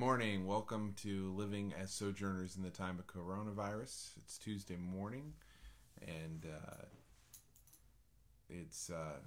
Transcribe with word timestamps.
morning. 0.00 0.46
Welcome 0.46 0.94
to 1.02 1.30
Living 1.36 1.74
as 1.78 1.90
Sojourners 1.90 2.56
in 2.56 2.62
the 2.62 2.70
Time 2.70 2.98
of 2.98 3.06
Coronavirus. 3.06 4.16
It's 4.16 4.38
Tuesday 4.38 4.76
morning, 4.76 5.34
and 6.00 6.46
uh, 6.46 6.84
it's 8.48 8.88
uh, 8.88 9.18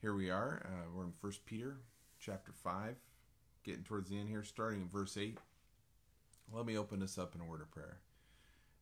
here 0.00 0.14
we 0.14 0.30
are. 0.30 0.64
Uh, 0.64 0.88
we're 0.96 1.04
in 1.04 1.12
First 1.12 1.44
Peter 1.44 1.76
chapter 2.18 2.50
five, 2.50 2.96
getting 3.62 3.82
towards 3.82 4.08
the 4.08 4.18
end 4.18 4.30
here, 4.30 4.42
starting 4.42 4.80
in 4.80 4.88
verse 4.88 5.18
eight. 5.18 5.36
Let 6.50 6.64
me 6.64 6.78
open 6.78 7.00
this 7.00 7.18
up 7.18 7.34
in 7.34 7.42
a 7.42 7.44
word 7.44 7.60
of 7.60 7.70
prayer. 7.70 7.98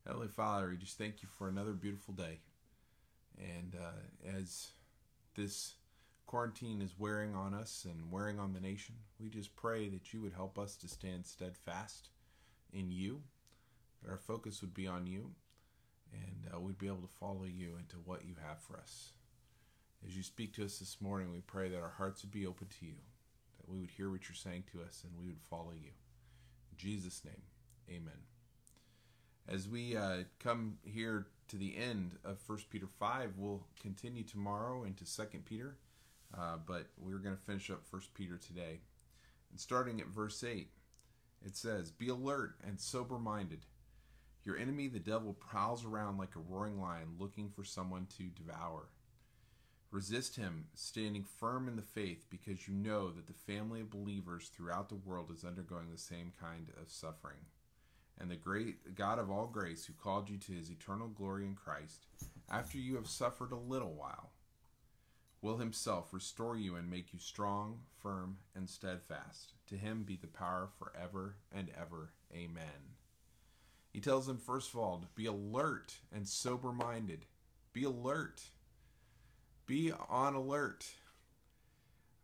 Heavenly 0.07 0.29
Father, 0.29 0.69
we 0.69 0.77
just 0.77 0.97
thank 0.97 1.21
you 1.21 1.27
for 1.37 1.49
another 1.49 1.73
beautiful 1.73 2.13
day, 2.13 2.39
and 3.37 3.75
uh, 3.75 4.37
as 4.37 4.69
this 5.35 5.73
quarantine 6.29 6.79
is 6.79 6.93
wearing 6.95 7.33
on 7.33 7.55
us 7.55 7.87
and 7.89 8.11
wearing 8.11 8.39
on 8.39 8.53
the 8.53 8.59
nation. 8.59 8.93
We 9.19 9.29
just 9.29 9.55
pray 9.55 9.89
that 9.89 10.13
you 10.13 10.21
would 10.21 10.33
help 10.33 10.59
us 10.59 10.75
to 10.75 10.87
stand 10.87 11.25
steadfast 11.25 12.09
in 12.71 12.91
you, 12.91 13.23
that 14.03 14.11
our 14.11 14.19
focus 14.19 14.61
would 14.61 14.75
be 14.75 14.85
on 14.85 15.07
you, 15.07 15.31
and 16.13 16.53
uh, 16.53 16.59
we'd 16.59 16.77
be 16.77 16.85
able 16.85 17.01
to 17.01 17.15
follow 17.19 17.45
you 17.45 17.77
into 17.79 17.95
what 18.05 18.25
you 18.27 18.35
have 18.47 18.59
for 18.61 18.77
us. 18.77 19.13
As 20.05 20.15
you 20.15 20.21
speak 20.21 20.53
to 20.53 20.63
us 20.63 20.77
this 20.77 21.01
morning, 21.01 21.31
we 21.31 21.39
pray 21.39 21.67
that 21.67 21.81
our 21.81 21.95
hearts 21.97 22.21
would 22.21 22.31
be 22.31 22.45
open 22.45 22.67
to 22.79 22.85
you, 22.85 22.97
that 23.57 23.67
we 23.67 23.79
would 23.79 23.89
hear 23.89 24.11
what 24.11 24.29
you're 24.29 24.35
saying 24.35 24.65
to 24.71 24.83
us, 24.83 25.03
and 25.03 25.19
we 25.19 25.29
would 25.29 25.41
follow 25.41 25.73
you. 25.73 25.89
In 26.71 26.77
Jesus' 26.77 27.23
name, 27.25 27.41
amen. 27.89 28.21
As 29.47 29.67
we 29.67 29.97
uh, 29.97 30.17
come 30.37 30.77
here 30.83 31.25
to 31.47 31.55
the 31.55 31.75
end 31.75 32.17
of 32.23 32.37
1 32.45 32.59
Peter 32.69 32.85
5, 32.85 33.31
we'll 33.35 33.65
continue 33.81 34.21
tomorrow 34.21 34.83
into 34.83 35.05
2 35.05 35.23
Peter 35.43 35.77
uh, 36.37 36.57
but 36.65 36.87
we're 36.97 37.17
going 37.17 37.35
to 37.35 37.41
finish 37.41 37.69
up 37.69 37.85
First 37.85 38.13
Peter 38.13 38.37
today. 38.37 38.79
And 39.51 39.59
starting 39.59 39.99
at 39.99 40.07
verse 40.07 40.43
8, 40.43 40.69
it 41.45 41.55
says, 41.55 41.91
Be 41.91 42.09
alert 42.09 42.55
and 42.65 42.79
sober 42.79 43.17
minded. 43.17 43.65
Your 44.43 44.57
enemy, 44.57 44.87
the 44.87 44.99
devil, 44.99 45.33
prowls 45.33 45.85
around 45.85 46.17
like 46.17 46.35
a 46.35 46.39
roaring 46.39 46.79
lion 46.79 47.15
looking 47.17 47.49
for 47.49 47.63
someone 47.63 48.07
to 48.17 48.23
devour. 48.23 48.89
Resist 49.91 50.35
him, 50.35 50.67
standing 50.75 51.23
firm 51.23 51.67
in 51.67 51.75
the 51.75 51.81
faith, 51.81 52.25
because 52.29 52.67
you 52.67 52.75
know 52.75 53.09
that 53.09 53.25
the 53.25 53.33
family 53.33 53.81
of 53.81 53.89
believers 53.89 54.49
throughout 54.49 54.87
the 54.87 54.95
world 54.95 55.31
is 55.31 55.43
undergoing 55.43 55.89
the 55.91 55.97
same 55.97 56.31
kind 56.39 56.67
of 56.79 56.91
suffering. 56.91 57.39
And 58.19 58.29
the 58.29 58.35
great 58.35 58.95
God 58.95 59.17
of 59.17 59.31
all 59.31 59.47
grace, 59.47 59.85
who 59.85 59.93
called 59.93 60.29
you 60.29 60.37
to 60.37 60.51
his 60.51 60.69
eternal 60.69 61.07
glory 61.07 61.45
in 61.45 61.55
Christ, 61.55 62.05
after 62.51 62.77
you 62.77 62.95
have 62.95 63.07
suffered 63.07 63.51
a 63.51 63.55
little 63.55 63.93
while, 63.93 64.31
will 65.41 65.57
himself 65.57 66.13
restore 66.13 66.57
you 66.57 66.75
and 66.75 66.89
make 66.89 67.13
you 67.13 67.19
strong, 67.19 67.79
firm, 68.01 68.37
and 68.55 68.69
steadfast. 68.69 69.53
To 69.67 69.75
him 69.75 70.03
be 70.03 70.17
the 70.17 70.27
power 70.27 70.69
forever 70.77 71.35
and 71.51 71.69
ever. 71.79 72.11
Amen. 72.33 72.95
He 73.93 74.01
tells 74.01 74.27
them, 74.27 74.37
first 74.37 74.73
of 74.73 74.79
all, 74.79 74.99
to 74.99 75.07
be 75.15 75.25
alert 75.25 75.95
and 76.13 76.27
sober 76.27 76.71
minded. 76.71 77.25
Be 77.73 77.83
alert. 77.83 78.41
Be 79.65 79.91
on 80.09 80.35
alert. 80.35 80.85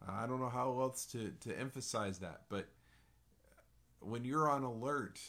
I 0.07 0.27
don't 0.27 0.39
know 0.39 0.49
how 0.49 0.79
else 0.81 1.05
to, 1.07 1.31
to 1.41 1.59
emphasize 1.59 2.19
that, 2.19 2.41
but 2.49 2.67
when 3.99 4.23
you're 4.23 4.49
on 4.49 4.63
alert, 4.63 5.19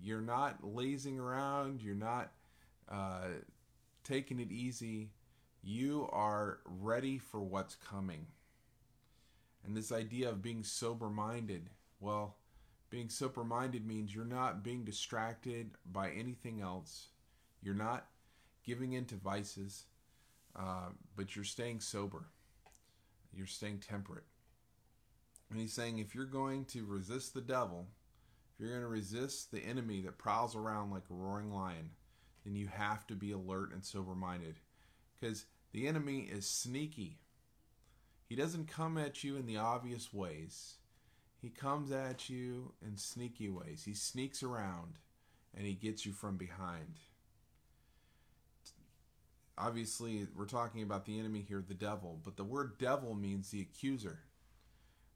you're 0.00 0.22
not 0.22 0.58
lazing 0.62 1.18
around, 1.18 1.82
you're 1.82 1.94
not 1.94 2.32
uh, 2.90 3.28
taking 4.04 4.40
it 4.40 4.50
easy 4.50 5.10
you 5.62 6.08
are 6.12 6.58
ready 6.64 7.18
for 7.18 7.40
what's 7.40 7.76
coming. 7.76 8.26
And 9.64 9.76
this 9.76 9.92
idea 9.92 10.28
of 10.28 10.42
being 10.42 10.64
sober 10.64 11.08
minded, 11.08 11.70
well, 12.00 12.36
being 12.90 13.08
sober 13.08 13.44
minded 13.44 13.86
means 13.86 14.14
you're 14.14 14.24
not 14.24 14.64
being 14.64 14.84
distracted 14.84 15.70
by 15.90 16.10
anything 16.10 16.60
else. 16.60 17.08
You're 17.62 17.74
not 17.74 18.06
giving 18.64 18.92
in 18.92 19.04
to 19.06 19.14
vices, 19.14 19.84
uh, 20.56 20.90
but 21.16 21.34
you're 21.34 21.44
staying 21.44 21.80
sober. 21.80 22.24
You're 23.32 23.46
staying 23.46 23.78
temperate. 23.78 24.24
And 25.50 25.60
he's 25.60 25.72
saying 25.72 25.98
if 25.98 26.14
you're 26.14 26.24
going 26.24 26.64
to 26.66 26.84
resist 26.84 27.34
the 27.34 27.40
devil, 27.40 27.86
if 28.54 28.60
you're 28.60 28.70
going 28.70 28.82
to 28.82 28.88
resist 28.88 29.52
the 29.52 29.60
enemy 29.60 30.00
that 30.02 30.18
prowls 30.18 30.56
around 30.56 30.90
like 30.90 31.04
a 31.10 31.14
roaring 31.14 31.52
lion, 31.52 31.90
then 32.44 32.56
you 32.56 32.66
have 32.66 33.06
to 33.06 33.14
be 33.14 33.32
alert 33.32 33.72
and 33.72 33.84
sober 33.84 34.14
minded. 34.14 34.56
Because 35.18 35.44
the 35.72 35.86
enemy 35.86 36.28
is 36.30 36.46
sneaky. 36.46 37.18
He 38.28 38.36
doesn't 38.36 38.68
come 38.68 38.98
at 38.98 39.24
you 39.24 39.36
in 39.36 39.46
the 39.46 39.56
obvious 39.56 40.12
ways. 40.12 40.76
He 41.40 41.48
comes 41.48 41.90
at 41.90 42.28
you 42.28 42.72
in 42.86 42.96
sneaky 42.96 43.48
ways. 43.48 43.82
He 43.84 43.94
sneaks 43.94 44.42
around 44.42 44.98
and 45.56 45.66
he 45.66 45.74
gets 45.74 46.06
you 46.06 46.12
from 46.12 46.36
behind. 46.36 47.00
Obviously, 49.58 50.26
we're 50.34 50.46
talking 50.46 50.82
about 50.82 51.04
the 51.04 51.18
enemy 51.18 51.44
here, 51.46 51.62
the 51.66 51.74
devil, 51.74 52.18
but 52.24 52.36
the 52.36 52.44
word 52.44 52.78
devil 52.78 53.14
means 53.14 53.50
the 53.50 53.60
accuser. 53.60 54.20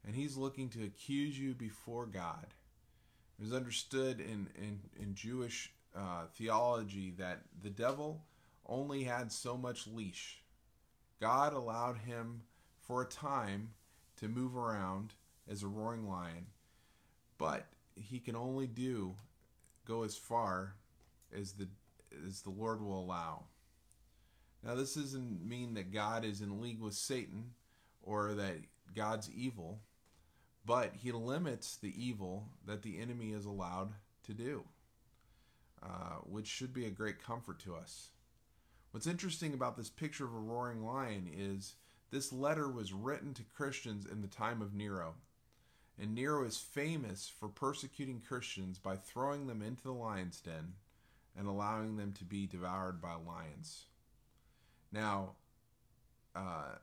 And 0.05 0.15
he's 0.15 0.37
looking 0.37 0.69
to 0.69 0.83
accuse 0.83 1.39
you 1.39 1.53
before 1.53 2.05
God. 2.05 2.47
It 3.39 3.43
was 3.43 3.53
understood 3.53 4.19
in, 4.19 4.47
in, 4.55 4.79
in 4.99 5.15
Jewish 5.15 5.71
uh, 5.95 6.25
theology 6.35 7.13
that 7.17 7.41
the 7.61 7.69
devil 7.69 8.23
only 8.65 9.03
had 9.03 9.31
so 9.31 9.57
much 9.57 9.87
leash. 9.87 10.41
God 11.19 11.53
allowed 11.53 11.97
him 11.97 12.43
for 12.79 13.01
a 13.01 13.07
time 13.07 13.71
to 14.17 14.27
move 14.27 14.55
around 14.55 15.13
as 15.49 15.63
a 15.63 15.67
roaring 15.67 16.07
lion, 16.07 16.47
but 17.37 17.67
he 17.95 18.19
can 18.19 18.35
only 18.35 18.67
do 18.67 19.15
go 19.85 20.03
as 20.03 20.15
far 20.15 20.75
as 21.35 21.53
the 21.53 21.67
as 22.27 22.41
the 22.41 22.49
Lord 22.49 22.81
will 22.81 22.99
allow. 22.99 23.43
Now 24.63 24.75
this 24.75 24.95
doesn't 24.95 25.47
mean 25.47 25.73
that 25.75 25.91
God 25.91 26.25
is 26.25 26.41
in 26.41 26.61
league 26.61 26.81
with 26.81 26.93
Satan 26.93 27.51
or 28.01 28.33
that 28.33 28.57
God's 28.95 29.29
evil, 29.31 29.79
but 30.65 30.93
he 30.95 31.11
limits 31.11 31.75
the 31.75 31.93
evil 31.95 32.49
that 32.65 32.81
the 32.81 32.99
enemy 32.99 33.31
is 33.31 33.45
allowed 33.45 33.93
to 34.23 34.33
do, 34.33 34.63
uh, 35.83 36.17
which 36.23 36.47
should 36.47 36.73
be 36.73 36.85
a 36.85 36.91
great 36.91 37.23
comfort 37.23 37.59
to 37.59 37.75
us. 37.75 38.09
What's 38.91 39.07
interesting 39.07 39.53
about 39.53 39.77
this 39.77 39.89
picture 39.89 40.25
of 40.25 40.33
a 40.33 40.39
roaring 40.39 40.83
lion 40.83 41.29
is 41.31 41.75
this 42.09 42.31
letter 42.31 42.69
was 42.69 42.93
written 42.93 43.33
to 43.33 43.43
Christians 43.43 44.05
in 44.05 44.21
the 44.21 44.27
time 44.27 44.61
of 44.61 44.73
Nero. 44.73 45.15
And 45.99 46.13
Nero 46.13 46.45
is 46.45 46.57
famous 46.57 47.27
for 47.27 47.49
persecuting 47.49 48.21
Christians 48.25 48.77
by 48.77 48.95
throwing 48.95 49.47
them 49.47 49.61
into 49.61 49.83
the 49.83 49.91
lion's 49.91 50.39
den 50.39 50.73
and 51.37 51.47
allowing 51.47 51.97
them 51.97 52.13
to 52.13 52.23
be 52.23 52.47
devoured 52.47 53.01
by 53.01 53.15
lions. 53.15 53.85
Now, 54.91 55.31
uh, 56.35 56.75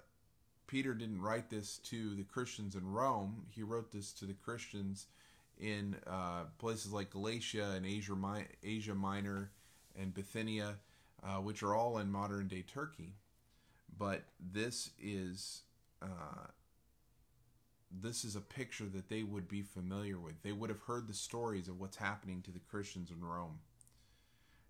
Peter 0.66 0.94
didn't 0.94 1.22
write 1.22 1.50
this 1.50 1.78
to 1.78 2.14
the 2.14 2.24
Christians 2.24 2.74
in 2.74 2.92
Rome. 2.92 3.46
He 3.50 3.62
wrote 3.62 3.92
this 3.92 4.12
to 4.14 4.26
the 4.26 4.34
Christians 4.34 5.06
in 5.58 5.96
uh, 6.06 6.44
places 6.58 6.92
like 6.92 7.10
Galatia 7.10 7.72
and 7.76 7.86
Asia, 7.86 8.16
Asia 8.62 8.94
Minor 8.94 9.50
and 9.98 10.12
Bithynia 10.12 10.76
uh, 11.24 11.36
which 11.36 11.62
are 11.62 11.74
all 11.74 11.98
in 11.98 12.10
modern 12.10 12.48
day 12.48 12.62
Turkey. 12.62 13.14
But 13.96 14.24
this 14.40 14.90
is 15.00 15.62
uh, 16.02 16.48
this 17.90 18.24
is 18.24 18.36
a 18.36 18.40
picture 18.40 18.86
that 18.86 19.08
they 19.08 19.22
would 19.22 19.48
be 19.48 19.62
familiar 19.62 20.18
with. 20.18 20.42
They 20.42 20.52
would 20.52 20.70
have 20.70 20.80
heard 20.82 21.06
the 21.06 21.14
stories 21.14 21.68
of 21.68 21.80
what's 21.80 21.96
happening 21.96 22.42
to 22.42 22.50
the 22.50 22.58
Christians 22.58 23.10
in 23.10 23.24
Rome. 23.24 23.60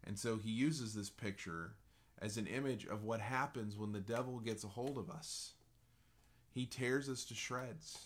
And 0.07 0.19
so 0.19 0.37
he 0.37 0.51
uses 0.51 0.95
this 0.95 1.11
picture 1.11 1.73
as 2.21 2.37
an 2.37 2.47
image 2.47 2.87
of 2.87 3.05
what 3.05 3.21
happens 3.21 3.77
when 3.77 3.93
the 3.93 4.01
devil 4.01 4.39
gets 4.39 4.65
a 4.65 4.69
hold 4.69 4.99
of 4.99 5.11
us. 5.11 5.53
He 6.51 6.67
tears 6.67 7.09
us 7.09 7.25
to 7.25 7.35
shreds, 7.35 7.99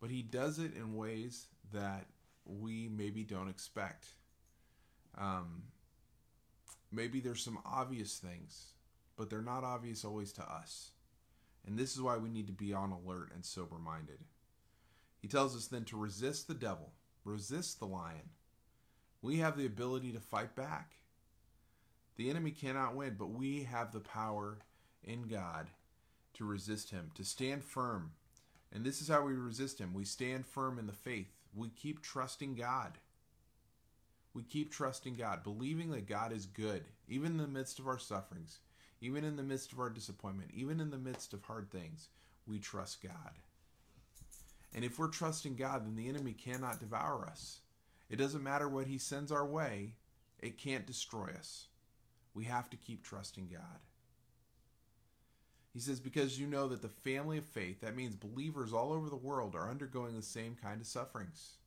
but 0.00 0.10
he 0.10 0.22
does 0.22 0.58
it 0.58 0.74
in 0.74 0.96
ways 0.96 1.46
that 1.72 2.06
we 2.44 2.88
maybe 2.88 3.22
don't 3.22 3.48
expect. 3.48 4.06
Um, 5.16 5.62
Maybe 6.92 7.20
there's 7.20 7.42
some 7.42 7.58
obvious 7.64 8.18
things, 8.18 8.72
but 9.16 9.30
they're 9.30 9.42
not 9.42 9.64
obvious 9.64 10.04
always 10.04 10.32
to 10.32 10.42
us. 10.42 10.90
And 11.66 11.78
this 11.78 11.94
is 11.94 12.00
why 12.00 12.16
we 12.16 12.30
need 12.30 12.46
to 12.48 12.52
be 12.52 12.72
on 12.72 12.90
alert 12.90 13.30
and 13.34 13.44
sober 13.44 13.76
minded. 13.78 14.18
He 15.20 15.28
tells 15.28 15.54
us 15.54 15.66
then 15.66 15.84
to 15.84 15.96
resist 15.96 16.48
the 16.48 16.54
devil, 16.54 16.92
resist 17.24 17.78
the 17.78 17.86
lion. 17.86 18.30
We 19.22 19.36
have 19.36 19.56
the 19.56 19.66
ability 19.66 20.12
to 20.12 20.20
fight 20.20 20.56
back. 20.56 20.94
The 22.16 22.30
enemy 22.30 22.50
cannot 22.50 22.96
win, 22.96 23.16
but 23.18 23.30
we 23.30 23.64
have 23.64 23.92
the 23.92 24.00
power 24.00 24.58
in 25.04 25.22
God 25.22 25.68
to 26.34 26.44
resist 26.44 26.90
him, 26.90 27.10
to 27.14 27.24
stand 27.24 27.62
firm. 27.62 28.12
And 28.72 28.84
this 28.84 29.00
is 29.00 29.08
how 29.08 29.22
we 29.22 29.34
resist 29.34 29.78
him. 29.78 29.94
We 29.94 30.04
stand 30.04 30.46
firm 30.46 30.78
in 30.78 30.86
the 30.86 30.92
faith. 30.92 31.32
We 31.54 31.68
keep 31.68 32.02
trusting 32.02 32.54
God 32.54 32.98
we 34.34 34.42
keep 34.42 34.72
trusting 34.72 35.16
God, 35.16 35.42
believing 35.42 35.90
that 35.90 36.08
God 36.08 36.32
is 36.32 36.46
good, 36.46 36.84
even 37.08 37.32
in 37.32 37.38
the 37.38 37.48
midst 37.48 37.78
of 37.78 37.88
our 37.88 37.98
sufferings, 37.98 38.60
even 39.00 39.24
in 39.24 39.36
the 39.36 39.42
midst 39.42 39.72
of 39.72 39.80
our 39.80 39.90
disappointment, 39.90 40.50
even 40.54 40.80
in 40.80 40.90
the 40.90 40.98
midst 40.98 41.32
of 41.32 41.42
hard 41.42 41.70
things. 41.70 42.08
We 42.46 42.58
trust 42.58 43.02
God. 43.02 43.38
And 44.74 44.84
if 44.84 44.98
we're 44.98 45.08
trusting 45.08 45.56
God, 45.56 45.84
then 45.84 45.96
the 45.96 46.08
enemy 46.08 46.32
cannot 46.32 46.78
devour 46.78 47.26
us. 47.26 47.60
It 48.08 48.16
doesn't 48.16 48.42
matter 48.42 48.68
what 48.68 48.86
he 48.86 48.98
sends 48.98 49.32
our 49.32 49.46
way, 49.46 49.94
it 50.38 50.58
can't 50.58 50.86
destroy 50.86 51.30
us. 51.38 51.66
We 52.34 52.44
have 52.44 52.70
to 52.70 52.76
keep 52.76 53.04
trusting 53.04 53.48
God. 53.52 53.80
He 55.72 55.80
says, 55.80 56.00
because 56.00 56.38
you 56.38 56.46
know 56.46 56.68
that 56.68 56.82
the 56.82 56.88
family 56.88 57.38
of 57.38 57.44
faith, 57.44 57.80
that 57.80 57.96
means 57.96 58.16
believers 58.16 58.72
all 58.72 58.92
over 58.92 59.08
the 59.08 59.16
world, 59.16 59.54
are 59.54 59.70
undergoing 59.70 60.16
the 60.16 60.22
same 60.22 60.56
kind 60.60 60.80
of 60.80 60.86
sufferings. 60.86 61.58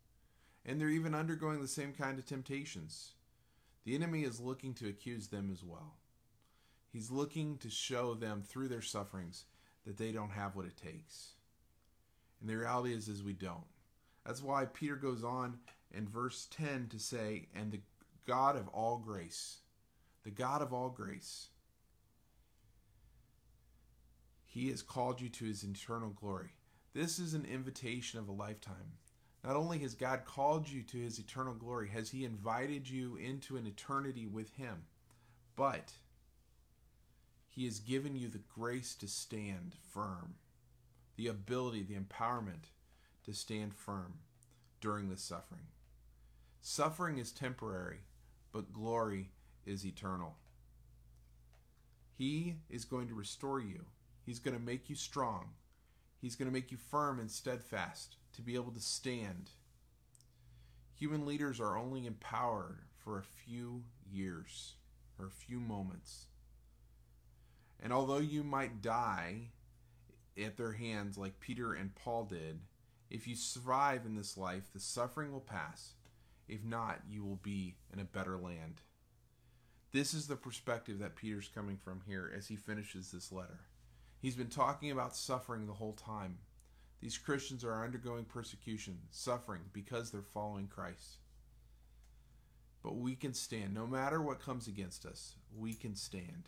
And 0.66 0.80
they're 0.80 0.90
even 0.90 1.14
undergoing 1.14 1.62
the 1.62 1.68
same 1.68 1.94
kind 1.94 2.18
of 2.18 2.26
temptations. 2.26 3.14
The 3.86 3.96
enemy 3.96 4.24
is 4.24 4.40
looking 4.40 4.74
to 4.76 4.88
accuse 4.88 5.28
them 5.28 5.50
as 5.52 5.64
well. 5.64 5.96
He's 6.92 7.12
looking 7.12 7.58
to 7.58 7.70
show 7.70 8.14
them 8.14 8.44
through 8.46 8.70
their 8.70 8.82
sufferings 8.82 9.46
that 9.86 9.98
they 9.98 10.12
don't 10.12 10.32
have 10.32 10.56
what 10.56 10.66
it 10.66 10.78
takes. 10.78 11.34
And 12.40 12.50
the 12.50 12.56
reality 12.56 12.94
is, 12.94 13.08
is 13.08 13.24
we 13.24 13.34
don't. 13.34 13.66
That's 14.26 14.42
why 14.42 14.66
Peter 14.66 14.96
goes 14.96 15.24
on 15.24 15.58
in 15.92 16.08
verse 16.08 16.48
10 16.52 16.88
to 16.90 17.00
say, 17.00 17.48
and 17.54 17.72
the 17.72 17.82
God 18.26 18.56
of 18.56 18.68
all 18.70 18.98
grace, 18.98 19.58
the 20.24 20.30
God 20.30 20.62
of 20.62 20.72
all 20.72 20.90
grace, 20.90 21.48
he 24.46 24.70
has 24.70 24.82
called 24.82 25.20
you 25.20 25.30
to 25.30 25.46
his 25.46 25.64
eternal 25.64 26.10
glory. 26.10 26.52
This 26.94 27.18
is 27.18 27.34
an 27.34 27.46
invitation 27.46 28.20
of 28.20 28.30
a 28.30 28.34
lifetime. 28.34 28.98
Not 29.44 29.58
only 29.58 29.80
has 29.80 29.94
God 29.94 30.24
called 30.26 30.70
you 30.70 30.84
to 30.84 30.98
his 30.98 31.20
eternal 31.20 31.54
glory, 31.54 31.90
has 31.90 32.12
he 32.12 32.24
invited 32.24 32.90
you 32.90 33.18
into 33.18 33.58
an 33.58 33.68
eternity 33.68 34.26
with 34.26 34.56
him, 34.56 34.84
but 35.56 35.92
he 37.50 37.66
has 37.66 37.80
given 37.80 38.16
you 38.16 38.30
the 38.30 38.42
grace 38.56 38.96
to 38.96 39.08
stand 39.08 39.76
firm, 39.94 40.36
the 41.18 41.28
ability, 41.28 41.84
the 41.84 41.96
empowerment 41.96 42.70
to 43.26 43.34
stand 43.34 43.74
firm 43.74 44.14
during 44.80 45.10
the 45.10 45.18
suffering. 45.18 45.68
Suffering 46.62 47.18
is 47.18 47.32
temporary, 47.32 48.00
but 48.54 48.72
glory 48.72 49.32
is 49.66 49.86
eternal. 49.86 50.38
He 52.18 52.56
is 52.70 52.86
going 52.86 53.10
to 53.10 53.14
restore 53.14 53.60
you. 53.60 53.86
He's 54.26 54.40
going 54.40 54.56
to 54.56 54.64
make 54.64 54.90
you 54.90 54.96
strong. 54.96 55.50
He's 56.22 56.36
going 56.36 56.48
to 56.48 56.54
make 56.54 56.72
you 56.72 56.78
firm 56.78 57.20
and 57.20 57.30
steadfast 57.30 58.16
to 58.34 58.42
be 58.42 58.56
able 58.56 58.72
to 58.72 58.80
stand. 58.80 59.52
Human 60.96 61.26
leaders 61.26 61.60
are 61.60 61.78
only 61.78 62.06
empowered 62.06 62.80
for 62.98 63.18
a 63.18 63.24
few 63.24 63.84
years 64.10 64.74
or 65.20 65.26
a 65.26 65.32
few 65.32 65.60
moments. 65.60 66.28
And 67.82 67.92
although 67.92 68.20
you 68.20 68.44
might 68.44 68.82
die 68.82 69.50
at 70.42 70.58
their 70.58 70.74
hands 70.74 71.18
like 71.18 71.40
Peter 71.40 71.74
and 71.74 71.94
Paul 71.96 72.26
did, 72.26 72.62
if 73.10 73.28
you 73.28 73.36
survive 73.36 74.06
in 74.06 74.16
this 74.16 74.38
life, 74.38 74.72
the 74.74 74.80
suffering 74.80 75.32
will 75.32 75.42
pass. 75.42 75.94
If 76.48 76.64
not, 76.64 77.02
you 77.10 77.24
will 77.24 77.40
be 77.44 77.76
in 77.92 78.00
a 78.00 78.06
better 78.06 78.38
land. 78.38 78.82
This 79.92 80.14
is 80.14 80.28
the 80.28 80.36
perspective 80.36 81.00
that 81.00 81.16
Peter's 81.16 81.50
coming 81.54 81.78
from 81.78 82.02
here 82.08 82.34
as 82.36 82.48
he 82.48 82.56
finishes 82.56 83.12
this 83.12 83.32
letter. 83.32 83.60
He's 84.20 84.36
been 84.36 84.48
talking 84.48 84.90
about 84.90 85.16
suffering 85.16 85.68
the 85.68 85.74
whole 85.74 85.94
time. 85.94 86.38
These 87.04 87.18
Christians 87.18 87.66
are 87.66 87.84
undergoing 87.84 88.24
persecution, 88.24 88.98
suffering 89.12 89.64
because 89.74 90.10
they're 90.10 90.22
following 90.22 90.68
Christ. 90.68 91.18
But 92.82 92.96
we 92.96 93.14
can 93.14 93.34
stand. 93.34 93.74
No 93.74 93.86
matter 93.86 94.22
what 94.22 94.40
comes 94.40 94.70
against 94.70 95.06
us, 95.06 95.36
we 95.54 95.74
can 95.74 95.98
stand. 95.98 96.48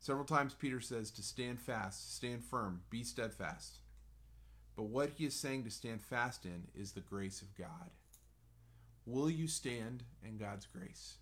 Several 0.00 0.24
times 0.24 0.54
Peter 0.54 0.80
says 0.80 1.12
to 1.12 1.22
stand 1.22 1.60
fast, 1.60 2.16
stand 2.16 2.42
firm, 2.42 2.80
be 2.90 3.04
steadfast. 3.04 3.78
But 4.74 4.86
what 4.86 5.10
he 5.10 5.26
is 5.26 5.34
saying 5.34 5.62
to 5.64 5.70
stand 5.70 6.02
fast 6.02 6.44
in 6.44 6.64
is 6.74 6.90
the 6.90 7.00
grace 7.00 7.40
of 7.40 7.56
God. 7.56 7.90
Will 9.06 9.30
you 9.30 9.46
stand 9.46 10.02
in 10.26 10.36
God's 10.36 10.66
grace? 10.66 11.18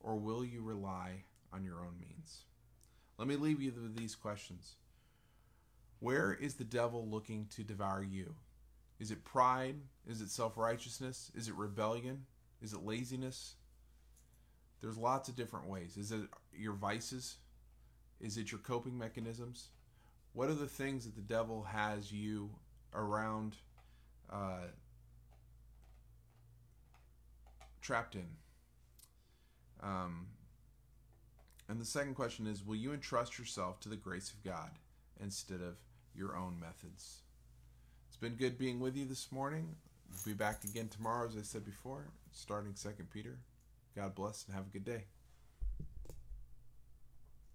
Or 0.00 0.16
will 0.16 0.44
you 0.44 0.62
rely 0.62 1.22
on 1.52 1.62
your 1.62 1.78
own 1.78 1.94
means? 2.00 2.42
Let 3.18 3.28
me 3.28 3.36
leave 3.36 3.62
you 3.62 3.70
with 3.70 3.96
these 3.96 4.16
questions. 4.16 4.74
Where 6.00 6.32
is 6.32 6.54
the 6.54 6.64
devil 6.64 7.06
looking 7.08 7.46
to 7.56 7.62
devour 7.62 8.02
you? 8.02 8.34
Is 8.98 9.10
it 9.10 9.24
pride? 9.24 9.76
Is 10.06 10.20
it 10.20 10.30
self 10.30 10.56
righteousness? 10.56 11.30
Is 11.34 11.48
it 11.48 11.54
rebellion? 11.54 12.26
Is 12.62 12.72
it 12.72 12.84
laziness? 12.84 13.54
There's 14.80 14.96
lots 14.96 15.28
of 15.28 15.36
different 15.36 15.66
ways. 15.66 15.96
Is 15.96 16.10
it 16.10 16.22
your 16.56 16.72
vices? 16.72 17.36
Is 18.20 18.36
it 18.36 18.50
your 18.50 18.60
coping 18.60 18.96
mechanisms? 18.96 19.68
What 20.32 20.48
are 20.48 20.54
the 20.54 20.66
things 20.66 21.04
that 21.04 21.16
the 21.16 21.22
devil 21.22 21.64
has 21.64 22.12
you 22.12 22.50
around 22.94 23.56
uh, 24.30 24.68
trapped 27.82 28.14
in? 28.14 28.28
Um, 29.82 30.26
and 31.68 31.80
the 31.80 31.86
second 31.86 32.14
question 32.14 32.46
is 32.46 32.64
Will 32.64 32.76
you 32.76 32.92
entrust 32.92 33.38
yourself 33.38 33.80
to 33.80 33.88
the 33.88 33.96
grace 33.96 34.30
of 34.30 34.42
God 34.42 34.70
instead 35.22 35.60
of 35.60 35.76
your 36.20 36.36
own 36.36 36.60
methods? 36.60 37.22
It's 38.08 38.18
been 38.18 38.34
good 38.34 38.58
being 38.58 38.78
with 38.78 38.94
you 38.94 39.06
this 39.06 39.32
morning. 39.32 39.74
We'll 40.10 40.34
be 40.34 40.38
back 40.38 40.64
again 40.64 40.88
tomorrow, 40.88 41.26
as 41.26 41.34
I 41.34 41.40
said 41.40 41.64
before, 41.64 42.08
starting 42.30 42.74
Second 42.74 43.10
Peter. 43.10 43.38
God 43.96 44.14
bless 44.14 44.44
and 44.44 44.54
have 44.54 44.66
a 44.66 44.70
good 44.70 44.84
day. 44.84 45.04